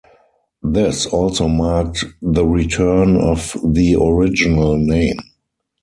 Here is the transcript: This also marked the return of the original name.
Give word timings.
This 0.63 1.05
also 1.05 1.47
marked 1.47 2.03
the 2.23 2.43
return 2.43 3.17
of 3.17 3.55
the 3.63 3.93
original 3.97 4.75
name. 4.79 5.19